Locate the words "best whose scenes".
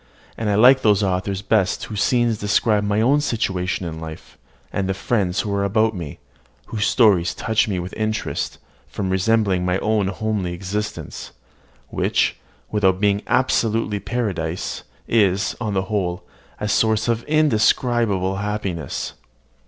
1.43-2.39